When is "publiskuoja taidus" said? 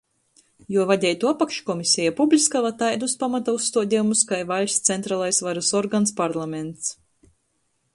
2.21-3.15